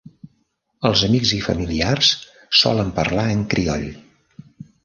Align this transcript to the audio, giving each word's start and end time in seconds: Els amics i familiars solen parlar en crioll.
Els 0.89 1.03
amics 1.07 1.33
i 1.37 1.41
familiars 1.49 2.09
solen 2.63 2.93
parlar 2.99 3.29
en 3.35 3.47
crioll. 3.53 3.89